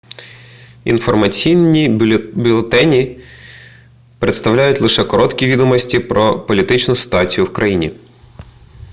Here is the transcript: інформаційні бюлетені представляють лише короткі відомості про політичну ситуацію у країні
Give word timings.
інформаційні 0.85 1.89
бюлетені 2.33 3.21
представляють 4.19 4.81
лише 4.81 5.03
короткі 5.03 5.47
відомості 5.47 5.99
про 5.99 6.39
політичну 6.39 6.95
ситуацію 6.95 7.47
у 7.47 7.49
країні 7.49 7.93